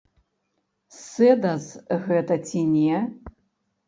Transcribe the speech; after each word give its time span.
Сэдас 1.01 1.65
гэта 2.07 2.33
ці 2.47 2.59
не? 2.73 3.03